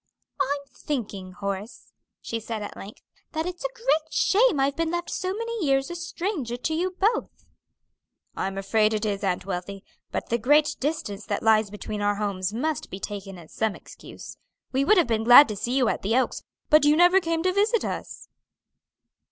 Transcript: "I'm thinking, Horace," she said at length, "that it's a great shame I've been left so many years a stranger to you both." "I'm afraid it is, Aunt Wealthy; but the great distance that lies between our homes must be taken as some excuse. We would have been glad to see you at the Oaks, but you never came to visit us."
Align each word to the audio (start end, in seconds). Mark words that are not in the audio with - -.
"I'm 0.41 0.65
thinking, 0.73 1.33
Horace," 1.33 1.93
she 2.21 2.39
said 2.39 2.63
at 2.63 2.75
length, 2.75 3.03
"that 3.33 3.45
it's 3.45 3.63
a 3.63 3.69
great 3.75 4.11
shame 4.11 4.59
I've 4.59 4.75
been 4.75 4.89
left 4.89 5.11
so 5.11 5.31
many 5.35 5.63
years 5.63 5.91
a 5.91 5.95
stranger 5.95 6.57
to 6.57 6.73
you 6.73 6.95
both." 6.99 7.45
"I'm 8.35 8.57
afraid 8.57 8.95
it 8.95 9.05
is, 9.05 9.23
Aunt 9.23 9.45
Wealthy; 9.45 9.83
but 10.09 10.29
the 10.29 10.39
great 10.39 10.75
distance 10.79 11.27
that 11.27 11.43
lies 11.43 11.69
between 11.69 12.01
our 12.01 12.15
homes 12.15 12.51
must 12.51 12.89
be 12.89 12.99
taken 12.99 13.37
as 13.37 13.53
some 13.53 13.75
excuse. 13.75 14.37
We 14.71 14.83
would 14.83 14.97
have 14.97 15.05
been 15.05 15.23
glad 15.23 15.47
to 15.49 15.55
see 15.55 15.77
you 15.77 15.87
at 15.87 16.01
the 16.01 16.17
Oaks, 16.17 16.41
but 16.71 16.83
you 16.83 16.95
never 16.97 17.21
came 17.21 17.43
to 17.43 17.53
visit 17.53 17.85
us." 17.85 18.27